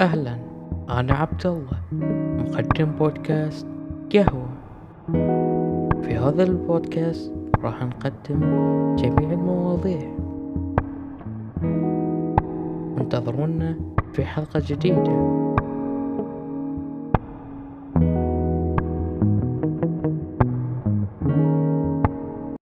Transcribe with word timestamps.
أهلا 0.00 0.36
أنا 0.90 1.12
عبد 1.12 1.46
الله 1.46 1.78
مقدم 2.38 2.92
بودكاست 2.98 3.66
قهوة 4.12 4.48
في 6.02 6.16
هذا 6.16 6.42
البودكاست 6.42 7.32
راح 7.62 7.84
نقدم 7.84 8.40
جميع 8.96 9.32
المواضيع. 9.32 10.16
انتظرونا 13.00 13.76
في 14.12 14.24
حلقة 14.24 14.62
جديدة. 14.66 15.40